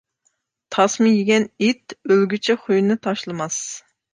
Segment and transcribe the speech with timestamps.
[0.75, 3.65] تاسما يېگەن ئىت ئۆلگۈچە خۇيىنى تاشلىماس.